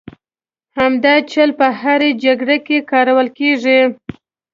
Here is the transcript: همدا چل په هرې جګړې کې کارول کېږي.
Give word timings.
همدا 0.77 1.13
چل 1.31 1.49
په 1.59 1.67
هرې 1.81 2.09
جګړې 2.23 2.57
کې 2.67 2.77
کارول 2.91 3.27
کېږي. 3.37 3.79